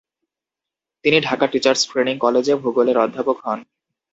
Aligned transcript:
তিনি 1.05 1.17
Dhaka 1.21 1.45
teachers 1.47 1.81
training 1.89 2.15
কলেজে 2.17 2.53
ভূগোলের 2.55 2.97
অধ্যাপক 2.97 3.37
হন। 3.45 3.59